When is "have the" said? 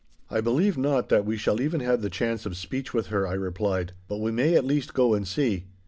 1.81-2.09